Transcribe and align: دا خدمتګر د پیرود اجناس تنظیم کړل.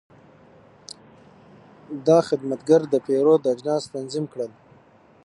دا 2.07 2.17
خدمتګر 2.27 2.81
د 2.89 2.95
پیرود 3.05 3.41
اجناس 3.51 3.83
تنظیم 3.93 4.25
کړل. 4.33 4.51